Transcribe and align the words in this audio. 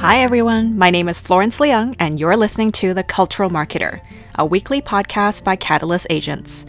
Hi, 0.00 0.18
everyone. 0.18 0.76
My 0.76 0.90
name 0.90 1.08
is 1.08 1.20
Florence 1.20 1.58
Leung, 1.58 1.96
and 1.98 2.20
you're 2.20 2.36
listening 2.36 2.70
to 2.72 2.92
The 2.92 3.02
Cultural 3.02 3.48
Marketer, 3.48 4.02
a 4.34 4.44
weekly 4.44 4.82
podcast 4.82 5.42
by 5.42 5.56
Catalyst 5.56 6.06
Agents. 6.10 6.66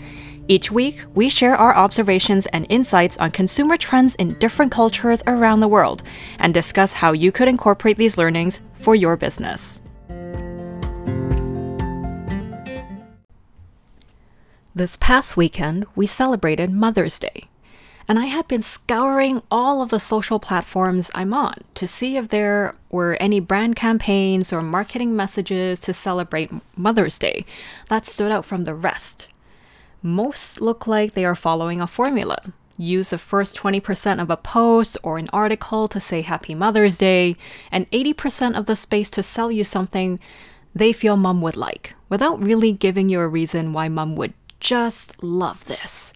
Each 0.47 0.71
week, 0.71 1.01
we 1.13 1.27
share 1.27 1.57
our 1.57 1.75
observations 1.75 2.45
and 2.47 2.65
insights 2.69 3.17
on 3.17 3.31
consumer 3.31 3.75
trends 3.75 4.15
in 4.15 4.35
different 4.35 4.71
cultures 4.71 5.23
around 5.27 5.59
the 5.59 5.67
world 5.67 6.03
and 6.39 6.53
discuss 6.53 6.93
how 6.93 7.11
you 7.11 7.33
could 7.33 7.49
incorporate 7.49 7.97
these 7.97 8.17
learnings 8.17 8.61
for 8.75 8.95
your 8.95 9.17
business. 9.17 9.81
This 14.73 14.95
past 14.95 15.35
weekend, 15.35 15.85
we 15.97 16.07
celebrated 16.07 16.71
Mother's 16.71 17.19
Day 17.19 17.49
and 18.07 18.17
I 18.17 18.25
had 18.25 18.47
been 18.47 18.61
scouring 18.61 19.41
all 19.51 19.81
of 19.81 19.89
the 19.89 19.99
social 19.99 20.39
platforms 20.39 21.11
I'm 21.13 21.33
on 21.33 21.55
to 21.75 21.87
see 21.87 22.15
if 22.15 22.29
there 22.29 22.75
were 22.89 23.17
any 23.19 23.39
brand 23.39 23.75
campaigns 23.75 24.53
or 24.53 24.61
marketing 24.61 25.15
messages 25.15 25.79
to 25.81 25.93
celebrate 25.93 26.51
Mother's 26.75 27.19
Day 27.19 27.45
that 27.89 28.05
stood 28.05 28.31
out 28.31 28.45
from 28.45 28.63
the 28.63 28.73
rest. 28.73 29.27
Most 30.01 30.61
look 30.61 30.87
like 30.87 31.13
they 31.13 31.25
are 31.25 31.35
following 31.35 31.81
a 31.81 31.87
formula. 31.87 32.53
Use 32.77 33.09
the 33.09 33.17
first 33.17 33.57
20% 33.57 34.21
of 34.21 34.29
a 34.29 34.37
post 34.37 34.97
or 35.03 35.17
an 35.17 35.29
article 35.33 35.87
to 35.87 35.99
say 35.99 36.21
Happy 36.21 36.53
Mother's 36.53 36.97
Day, 36.97 37.35
and 37.71 37.89
80% 37.91 38.57
of 38.57 38.67
the 38.67 38.75
space 38.75 39.09
to 39.09 39.23
sell 39.23 39.51
you 39.51 39.63
something 39.63 40.19
they 40.75 40.93
feel 40.93 41.17
mom 41.17 41.41
would 41.41 41.57
like, 41.57 41.95
without 42.07 42.39
really 42.39 42.71
giving 42.71 43.09
you 43.09 43.19
a 43.19 43.27
reason 43.27 43.73
why 43.73 43.89
mom 43.89 44.15
would 44.15 44.33
just 44.59 45.23
love 45.23 45.65
this. 45.65 46.13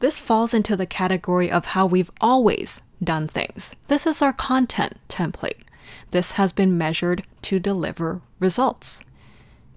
This 0.00 0.18
falls 0.18 0.52
into 0.52 0.76
the 0.76 0.86
category 0.86 1.50
of 1.50 1.66
how 1.66 1.86
we've 1.86 2.10
always 2.20 2.82
done 3.02 3.28
things. 3.28 3.74
This 3.86 4.06
is 4.06 4.20
our 4.20 4.32
content 4.32 4.98
template. 5.08 5.62
This 6.10 6.32
has 6.32 6.52
been 6.52 6.76
measured 6.76 7.22
to 7.42 7.58
deliver 7.58 8.20
results. 8.38 9.02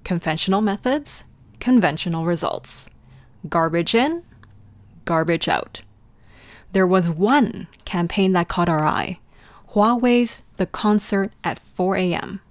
Conventional 0.03 0.61
methods, 0.61 1.23
conventional 1.59 2.25
results. 2.25 2.89
Garbage 3.47 3.95
in, 3.95 4.23
garbage 5.05 5.47
out. 5.47 5.81
There 6.73 6.87
was 6.87 7.09
one 7.09 7.67
campaign 7.85 8.33
that 8.33 8.47
caught 8.47 8.69
our 8.69 8.85
eye 8.85 9.19
Huawei's 9.71 10.41
The 10.57 10.65
Concert 10.65 11.31
at 11.43 11.59
4 11.59 11.95
a.m. 11.95 12.41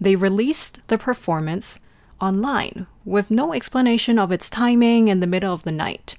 They 0.00 0.16
released 0.16 0.80
the 0.88 0.98
performance 0.98 1.78
online 2.20 2.88
with 3.04 3.30
no 3.30 3.52
explanation 3.52 4.18
of 4.18 4.32
its 4.32 4.50
timing 4.50 5.08
in 5.08 5.20
the 5.20 5.26
middle 5.26 5.52
of 5.52 5.64
the 5.64 5.72
night. 5.72 6.16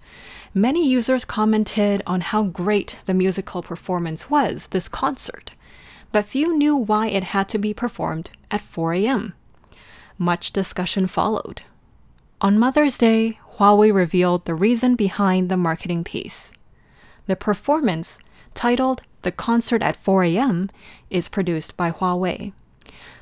Many 0.54 0.88
users 0.88 1.26
commented 1.26 2.04
on 2.06 2.22
how 2.22 2.44
great 2.44 2.98
the 3.06 3.14
musical 3.14 3.64
performance 3.64 4.30
was 4.30 4.68
this 4.68 4.88
concert, 4.88 5.52
but 6.12 6.26
few 6.26 6.56
knew 6.56 6.76
why 6.76 7.08
it 7.08 7.24
had 7.24 7.50
to 7.50 7.58
be 7.58 7.74
performed 7.74 8.30
at 8.52 8.62
4 8.62 8.94
a.m. 8.94 9.34
Much 10.18 10.52
discussion 10.52 11.08
followed. 11.08 11.62
On 12.40 12.60
Mother's 12.60 12.98
Day, 12.98 13.40
Huawei 13.54 13.94
revealed 13.94 14.46
the 14.46 14.54
reason 14.54 14.96
behind 14.96 15.50
the 15.50 15.58
marketing 15.58 16.04
piece. 16.04 16.52
The 17.26 17.36
performance, 17.36 18.20
titled 18.54 19.02
The 19.22 19.32
Concert 19.32 19.82
at 19.82 19.96
4 19.96 20.24
a.m., 20.26 20.70
is 21.10 21.30
produced 21.30 21.78
by 21.78 21.90
Huawei. 21.92 22.54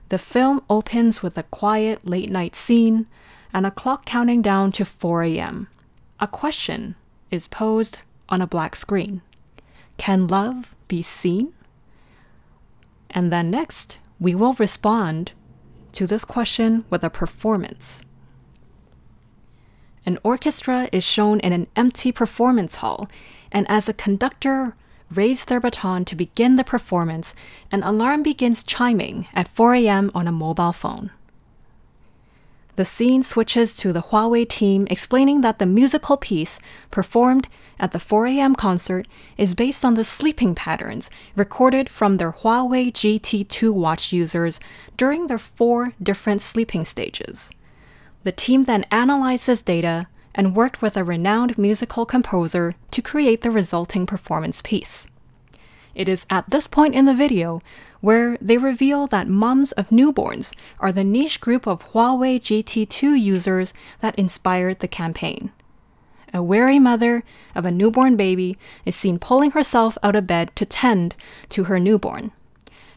The 0.09 0.18
film 0.18 0.62
opens 0.70 1.23
with 1.23 1.38
a 1.38 1.44
quiet 1.44 2.06
late 2.06 2.30
night 2.30 2.56
scene 2.56 3.08
and 3.53 3.66
a 3.66 3.71
clock 3.71 4.05
counting 4.05 4.41
down 4.41 4.71
to 4.73 4.85
4 4.85 5.23
a.m. 5.23 5.67
A 6.19 6.27
question 6.27 6.95
is 7.30 7.47
posed 7.47 7.99
on 8.30 8.41
a 8.41 8.47
black 8.47 8.75
screen 8.75 9.21
Can 9.97 10.27
love 10.27 10.75
be 10.88 11.02
seen? 11.02 11.53
And 13.09 13.31
then 13.31 13.52
next, 13.52 13.97
we 14.19 14.35
will 14.35 14.53
respond 14.53 15.33
to 15.94 16.07
this 16.07 16.23
question 16.23 16.85
with 16.89 17.03
a 17.03 17.09
performance. 17.09 18.03
An 20.06 20.17
orchestra 20.23 20.90
is 20.91 21.03
shown 21.03 21.40
in 21.41 21.53
an 21.53 21.67
empty 21.75 22.11
performance 22.11 22.75
hall, 22.75 23.07
and 23.51 23.69
as 23.69 23.88
a 23.88 23.94
conductor 23.94 24.75
raise 25.11 25.45
their 25.45 25.59
baton 25.59 26.06
to 26.06 26.16
begin 26.16 26.56
the 26.56 26.63
performance, 26.63 27.35
an 27.72 27.84
alarm 27.84 28.23
begins 28.23 28.63
chiming 28.63 29.28
at 29.34 29.47
4 29.47 29.75
a.m. 29.75 30.11
on 30.16 30.28
a 30.28 30.31
mobile 30.31 30.72
phone. 30.72 31.11
The 32.78 32.86
scene 32.86 33.22
switches 33.22 33.76
to 33.78 33.92
the 33.92 34.02
Huawei 34.02 34.48
team 34.48 34.88
explaining 34.90 35.42
that 35.42 35.59
the 35.59 35.66
musical 35.66 36.16
piece 36.16 36.59
performed 36.90 37.50
at 37.80 37.92
the 37.92 38.00
4 38.00 38.28
a.m. 38.28 38.56
concert 38.56 39.08
is 39.38 39.56
based 39.56 39.84
on 39.84 39.96
the 39.96 40.04
sleeping 40.04 40.56
patterns 40.56 41.09
recorded 41.36 41.90
from 41.90 42.18
their 42.18 42.32
Huawei 42.32 42.92
GT2 42.92 43.74
watch 43.74 44.14
users 44.14 44.59
during 44.96 45.28
their 45.28 45.38
four 45.38 45.94
different 46.02 46.42
sleeping 46.42 46.86
stages. 46.86 47.52
The 48.24 48.32
team 48.32 48.66
then 48.66 48.86
analyzed 48.92 49.48
this 49.48 49.62
data 49.62 50.08
and 50.34 50.56
worked 50.56 50.82
with 50.82 50.96
a 50.96 51.03
renowned 51.03 51.58
musical 51.58 52.06
composer 52.06 52.76
to 52.92 53.02
create 53.02 53.42
the 53.42 53.52
resulting 53.52 54.06
performance 54.06 54.62
piece. 54.62 55.08
It 55.94 56.07
is 56.07 56.25
at 56.29 56.50
this 56.50 56.68
point 56.68 56.96
in 56.96 57.06
the 57.06 57.13
video 57.13 57.62
where 58.00 58.38
they 58.41 58.57
reveal 58.57 59.07
that 59.07 59.28
moms 59.28 59.72
of 59.74 59.90
newborns 59.90 60.53
are 60.79 60.91
the 60.91 61.03
niche 61.03 61.41
group 61.41 61.68
of 61.68 61.91
Huawei 61.91 62.40
GT2 62.40 63.19
users 63.19 63.74
that 64.00 64.16
inspired 64.16 64.79
the 64.79 64.88
campaign. 64.88 65.52
A 66.34 66.41
weary 66.41 66.79
mother 66.79 67.24
of 67.53 67.66
a 67.66 67.72
newborn 67.72 68.16
baby 68.16 68.57
is 68.85 68.96
seen 68.96 69.19
pulling 69.19 69.52
herself 69.52 69.97
out 70.02 70.16
of 70.16 70.28
bed 70.28 70.56
to 70.56 70.66
tend 70.66 71.16
to 71.50 71.66
her 71.66 71.79
newborn 71.79 72.31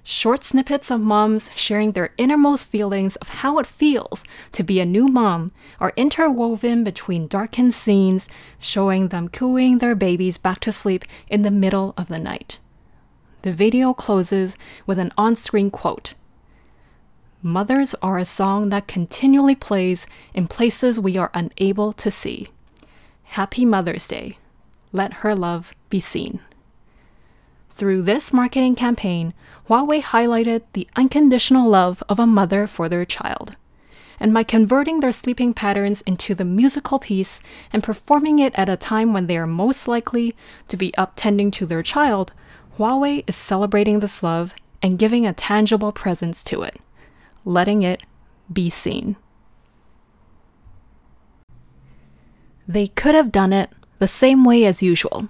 short 0.04 0.44
snippets 0.44 0.90
of 0.90 1.00
moms 1.00 1.50
sharing 1.56 1.92
their 1.92 2.12
innermost 2.18 2.68
feelings 2.68 3.16
of 3.16 3.28
how 3.40 3.58
it 3.58 3.66
feels 3.66 4.22
to 4.52 4.62
be 4.62 4.78
a 4.78 4.84
new 4.84 5.08
mom 5.08 5.50
are 5.80 5.94
interwoven 5.96 6.84
between 6.84 7.26
darkened 7.26 7.72
scenes 7.72 8.28
showing 8.60 9.08
them 9.08 9.28
cooing 9.28 9.78
their 9.78 9.94
babies 9.94 10.36
back 10.36 10.60
to 10.60 10.70
sleep 10.70 11.06
in 11.28 11.40
the 11.42 11.50
middle 11.50 11.94
of 11.96 12.08
the 12.08 12.18
night. 12.18 12.60
The 13.44 13.52
video 13.52 13.92
closes 13.92 14.56
with 14.86 14.98
an 14.98 15.12
on 15.18 15.36
screen 15.36 15.70
quote 15.70 16.14
Mothers 17.42 17.94
are 18.00 18.16
a 18.16 18.24
song 18.24 18.70
that 18.70 18.88
continually 18.88 19.54
plays 19.54 20.06
in 20.32 20.48
places 20.48 20.98
we 20.98 21.18
are 21.18 21.30
unable 21.34 21.92
to 21.92 22.10
see. 22.10 22.48
Happy 23.24 23.66
Mother's 23.66 24.08
Day. 24.08 24.38
Let 24.92 25.20
her 25.20 25.34
love 25.34 25.74
be 25.90 26.00
seen. 26.00 26.40
Through 27.68 28.00
this 28.00 28.32
marketing 28.32 28.76
campaign, 28.76 29.34
Huawei 29.68 30.00
highlighted 30.00 30.62
the 30.72 30.88
unconditional 30.96 31.68
love 31.68 32.02
of 32.08 32.18
a 32.18 32.26
mother 32.26 32.66
for 32.66 32.88
their 32.88 33.04
child. 33.04 33.56
And 34.18 34.32
by 34.32 34.44
converting 34.44 35.00
their 35.00 35.12
sleeping 35.12 35.52
patterns 35.52 36.00
into 36.06 36.34
the 36.34 36.46
musical 36.46 36.98
piece 36.98 37.42
and 37.74 37.84
performing 37.84 38.38
it 38.38 38.54
at 38.54 38.70
a 38.70 38.78
time 38.78 39.12
when 39.12 39.26
they 39.26 39.36
are 39.36 39.46
most 39.46 39.86
likely 39.86 40.34
to 40.68 40.78
be 40.78 40.96
up 40.96 41.12
tending 41.14 41.50
to 41.50 41.66
their 41.66 41.82
child, 41.82 42.32
Huawei 42.78 43.24
is 43.26 43.36
celebrating 43.36 44.00
this 44.00 44.22
love 44.22 44.54
and 44.82 44.98
giving 44.98 45.26
a 45.26 45.32
tangible 45.32 45.92
presence 45.92 46.42
to 46.44 46.62
it, 46.62 46.76
letting 47.44 47.82
it 47.82 48.02
be 48.52 48.68
seen. 48.68 49.16
They 52.66 52.88
could 52.88 53.14
have 53.14 53.30
done 53.30 53.52
it 53.52 53.70
the 53.98 54.08
same 54.08 54.44
way 54.44 54.64
as 54.64 54.82
usual 54.82 55.28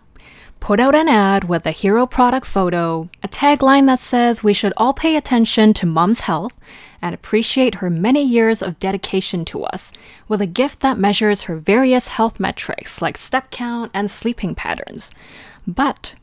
put 0.65 0.81
out 0.81 0.95
an 0.95 1.11
ad 1.11 1.45
with 1.45 1.67
a 1.67 1.71
hero 1.71 2.07
product 2.07 2.47
photo, 2.47 3.07
a 3.23 3.29
tagline 3.29 3.85
that 3.85 4.01
says 4.01 4.43
we 4.43 4.55
should 4.55 4.73
all 4.79 4.95
pay 4.95 5.15
attention 5.15 5.75
to 5.75 5.85
mom's 5.85 6.21
health 6.21 6.55
and 7.03 7.15
appreciate 7.15 7.75
her 7.77 7.91
many 7.91 8.25
years 8.25 8.63
of 8.63 8.79
dedication 8.79 9.45
to 9.45 9.63
us, 9.65 9.93
with 10.27 10.41
a 10.41 10.47
gift 10.47 10.81
that 10.81 10.97
measures 10.97 11.43
her 11.43 11.57
various 11.57 12.09
health 12.09 12.41
metrics 12.41 13.03
like 13.03 13.19
step 13.19 13.51
count 13.51 13.91
and 13.93 14.11
sleeping 14.11 14.55
patterns. 14.55 15.11
But 15.67 16.15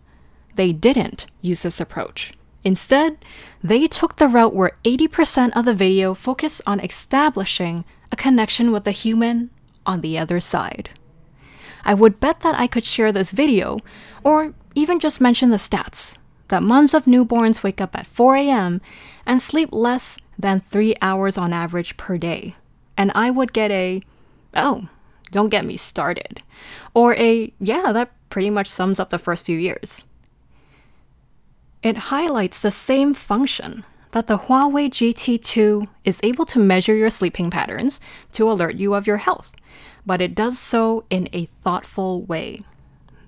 they 0.56 0.72
didn't 0.72 1.26
use 1.42 1.64
this 1.64 1.80
approach. 1.80 2.34
Instead, 2.64 3.18
they 3.64 3.88
took 3.88 4.18
the 4.18 4.28
route 4.28 4.54
where 4.54 4.78
80% 4.84 5.52
of 5.56 5.66
the 5.66 5.74
video 5.74 6.14
focused 6.14 6.62
on 6.68 6.80
establishing 6.80 7.86
a 8.12 8.16
connection 8.16 8.72
with 8.72 8.84
the 8.84 8.92
human 8.92 9.50
on 9.86 10.02
the 10.02 10.18
other 10.18 10.40
side. 10.40 10.90
I 11.84 11.94
would 11.96 12.20
bet 12.20 12.42
that 12.42 12.60
I 12.60 12.68
could 12.68 12.84
share 12.84 13.12
this 13.12 13.32
video, 13.32 13.80
or 14.24 14.54
even 14.76 15.00
just 15.00 15.20
mention 15.20 15.50
the 15.50 15.58
stats 15.58 16.16
that 16.50 16.62
moms 16.62 16.94
of 16.94 17.06
newborns 17.06 17.64
wake 17.64 17.82
up 17.82 17.96
at 17.96 18.06
4 18.06 18.36
a.m. 18.36 18.82
and 19.26 19.42
sleep 19.42 19.70
less 19.72 20.18
than 20.38 20.60
three 20.60 20.96
hours 21.02 21.38
on 21.38 21.54
average 21.54 21.98
per 21.98 22.18
day. 22.18 22.56
And 22.98 23.12
I 23.16 23.32
would 23.32 23.54
get 23.54 23.72
a, 23.72 24.02
oh, 24.56 24.90
don't 25.32 25.50
get 25.50 25.66
me 25.66 25.78
started. 25.78 26.44
Or 26.94 27.16
a, 27.16 27.52
yeah, 27.60 27.92
that 27.94 28.12
pretty 28.30 28.50
much 28.50 28.68
sums 28.68 29.00
up 29.00 29.10
the 29.10 29.18
first 29.18 29.46
few 29.46 29.58
years. 29.58 30.06
It 31.84 31.98
highlights 31.98 32.62
the 32.62 32.72
same 32.72 33.14
function 33.14 33.84
that 34.12 34.28
the 34.28 34.38
Huawei 34.38 34.90
GT2 34.90 35.88
is 36.04 36.20
able 36.22 36.46
to 36.46 36.60
measure 36.60 36.96
your 36.96 37.10
sleeping 37.10 37.50
patterns 37.50 38.00
to 38.34 38.50
alert 38.52 38.76
you 38.76 38.94
of 38.94 39.08
your 39.08 39.18
health 39.18 39.54
but 40.06 40.22
it 40.22 40.36
does 40.36 40.58
so 40.58 41.04
in 41.10 41.30
a 41.34 41.46
thoughtful 41.64 42.22
way. 42.24 42.62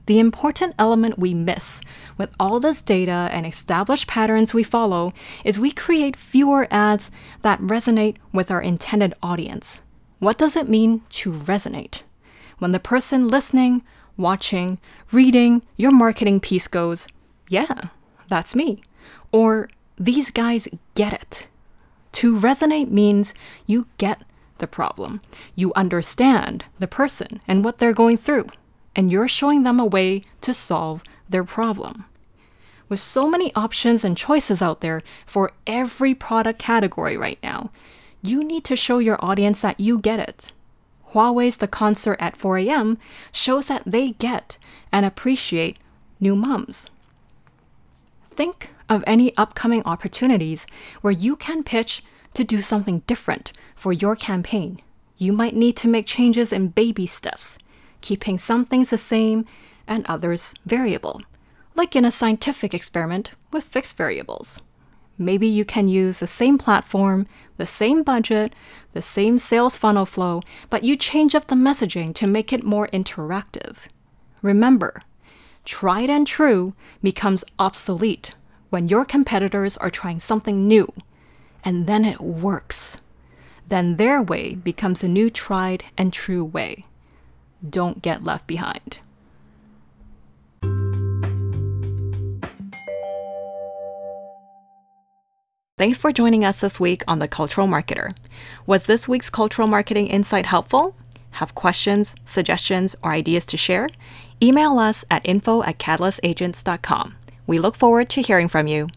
the 0.05 0.19
important 0.19 0.75
element 0.77 1.17
we 1.17 1.33
miss 1.33 1.79
with 2.17 2.35
all 2.37 2.59
this 2.59 2.81
data 2.81 3.29
and 3.31 3.45
established 3.45 4.05
patterns 4.05 4.53
we 4.53 4.61
follow 4.61 5.13
is 5.45 5.57
we 5.57 5.71
create 5.71 6.17
fewer 6.17 6.67
ads 6.69 7.09
that 7.41 7.57
resonate 7.61 8.17
with 8.33 8.51
our 8.51 8.61
intended 8.61 9.13
audience. 9.23 9.81
What 10.19 10.37
does 10.37 10.57
it 10.57 10.67
mean 10.67 11.03
to 11.11 11.31
resonate? 11.31 12.01
When 12.59 12.73
the 12.73 12.81
person 12.81 13.29
listening, 13.29 13.81
watching, 14.17 14.77
reading 15.13 15.61
your 15.77 15.91
marketing 15.91 16.41
piece 16.41 16.67
goes, 16.67 17.07
Yeah, 17.47 17.87
that's 18.27 18.55
me. 18.55 18.81
Or 19.31 19.69
these 19.97 20.31
guys 20.31 20.67
get 20.95 21.13
it. 21.13 21.47
To 22.13 22.37
resonate 22.39 22.89
means 22.89 23.33
you 23.65 23.87
get 23.97 24.23
the 24.59 24.67
problem. 24.67 25.21
You 25.55 25.73
understand 25.75 26.65
the 26.79 26.87
person 26.87 27.41
and 27.47 27.63
what 27.63 27.79
they're 27.79 27.93
going 27.93 28.17
through, 28.17 28.47
and 28.95 29.11
you're 29.11 29.27
showing 29.27 29.63
them 29.63 29.79
a 29.79 29.85
way 29.85 30.21
to 30.41 30.53
solve 30.53 31.03
their 31.27 31.43
problem. 31.43 32.05
With 32.89 32.99
so 32.99 33.27
many 33.27 33.53
options 33.55 34.03
and 34.03 34.15
choices 34.15 34.61
out 34.61 34.81
there 34.81 35.01
for 35.25 35.51
every 35.65 36.13
product 36.13 36.59
category 36.59 37.17
right 37.17 37.39
now, 37.41 37.71
you 38.21 38.43
need 38.43 38.63
to 38.65 38.75
show 38.75 38.99
your 38.99 39.17
audience 39.23 39.61
that 39.61 39.79
you 39.79 39.97
get 39.97 40.19
it. 40.19 40.51
Huawei's 41.11 41.57
The 41.57 41.67
Concert 41.67 42.17
at 42.19 42.37
4 42.37 42.59
a.m. 42.59 42.97
shows 43.31 43.67
that 43.67 43.83
they 43.85 44.11
get 44.11 44.57
and 44.91 45.05
appreciate 45.05 45.77
new 46.19 46.35
moms. 46.35 46.89
Think 48.35 48.71
of 48.89 49.03
any 49.05 49.35
upcoming 49.37 49.83
opportunities 49.85 50.65
where 51.01 51.13
you 51.13 51.35
can 51.35 51.63
pitch 51.63 52.03
to 52.33 52.43
do 52.43 52.59
something 52.61 52.99
different 53.05 53.53
for 53.75 53.93
your 53.93 54.15
campaign. 54.15 54.81
You 55.17 55.33
might 55.33 55.55
need 55.55 55.77
to 55.77 55.87
make 55.87 56.07
changes 56.07 56.51
in 56.51 56.69
baby 56.69 57.05
steps, 57.05 57.59
keeping 58.01 58.39
some 58.39 58.65
things 58.65 58.89
the 58.89 58.97
same 58.97 59.45
and 59.87 60.03
others 60.07 60.55
variable, 60.65 61.21
like 61.75 61.95
in 61.95 62.05
a 62.05 62.11
scientific 62.11 62.73
experiment 62.73 63.31
with 63.51 63.65
fixed 63.65 63.97
variables. 63.97 64.61
Maybe 65.15 65.45
you 65.47 65.63
can 65.63 65.87
use 65.87 66.19
the 66.19 66.27
same 66.27 66.57
platform, 66.57 67.27
the 67.57 67.67
same 67.67 68.01
budget, 68.01 68.53
the 68.93 69.01
same 69.03 69.37
sales 69.37 69.77
funnel 69.77 70.07
flow, 70.07 70.41
but 70.71 70.83
you 70.83 70.97
change 70.97 71.35
up 71.35 71.47
the 71.47 71.55
messaging 71.55 72.15
to 72.15 72.25
make 72.25 72.51
it 72.51 72.63
more 72.63 72.87
interactive. 72.87 73.87
Remember, 74.41 75.03
tried 75.65 76.09
and 76.09 76.27
true 76.27 76.73
becomes 77.01 77.43
obsolete 77.57 78.35
when 78.69 78.89
your 78.89 79.05
competitors 79.05 79.77
are 79.77 79.89
trying 79.89 80.19
something 80.19 80.67
new, 80.67 80.91
and 81.63 81.87
then 81.87 82.05
it 82.05 82.19
works. 82.19 82.97
Then 83.67 83.97
their 83.97 84.21
way 84.21 84.55
becomes 84.55 85.03
a 85.03 85.07
new 85.07 85.29
tried 85.29 85.85
and 85.97 86.11
true 86.11 86.43
way. 86.43 86.85
Don't 87.67 88.01
get 88.01 88.23
left 88.23 88.47
behind. 88.47 88.97
Thanks 95.77 95.97
for 95.97 96.11
joining 96.11 96.45
us 96.45 96.61
this 96.61 96.79
week 96.79 97.03
on 97.07 97.19
The 97.19 97.27
Cultural 97.27 97.67
Marketer. 97.67 98.15
Was 98.65 98.85
this 98.85 99.07
week's 99.07 99.29
cultural 99.29 99.67
marketing 99.67 100.07
insight 100.07 100.45
helpful? 100.45 100.95
Have 101.31 101.55
questions, 101.55 102.15
suggestions, 102.25 102.95
or 103.01 103.11
ideas 103.11 103.43
to 103.45 103.57
share? 103.57 103.89
Email 104.43 104.77
us 104.77 105.05
at 105.09 105.25
info 105.25 105.63
at 105.63 105.79
catalystagents.com. 105.79 107.15
We 107.47 107.59
look 107.59 107.77
forward 107.77 108.09
to 108.09 108.21
hearing 108.21 108.49
from 108.49 108.67
you. 108.67 108.89